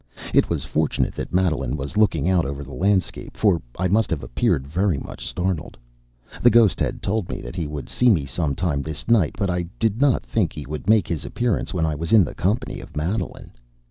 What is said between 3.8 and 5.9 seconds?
must have appeared very much startled.